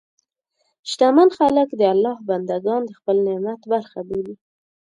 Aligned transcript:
شتمن 0.89 1.29
خلک 1.37 1.69
د 1.75 1.81
الله 1.93 2.15
بندهګان 2.29 2.81
د 2.85 2.91
خپل 2.99 3.17
نعمت 3.27 3.59
برخه 3.71 3.99
بولي. 4.07 4.35